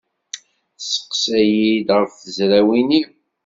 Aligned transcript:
Tesseqsa-iyi-d 0.77 1.89
ɣef 1.97 2.11
tezrawin-iw. 2.23 3.07